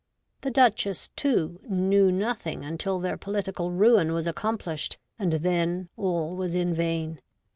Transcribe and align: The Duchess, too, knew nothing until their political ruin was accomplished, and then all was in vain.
The 0.41 0.49
Duchess, 0.49 1.09
too, 1.15 1.59
knew 1.69 2.11
nothing 2.11 2.65
until 2.65 2.97
their 2.97 3.17
political 3.17 3.69
ruin 3.69 4.13
was 4.13 4.25
accomplished, 4.25 4.97
and 5.19 5.33
then 5.33 5.89
all 5.95 6.35
was 6.35 6.55
in 6.55 6.73
vain. 6.73 7.21